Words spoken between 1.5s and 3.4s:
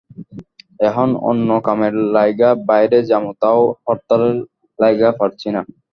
কামের লাইগা বাইরে যামু